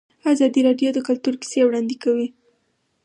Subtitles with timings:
[0.31, 2.27] ازادي راډیو د کلتور کیسې وړاندې کړي.